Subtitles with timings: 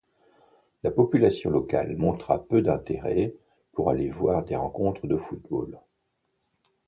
[0.81, 3.35] La population locale montra peu d’intérêt
[3.73, 5.79] pour aller voir des rencontres de football.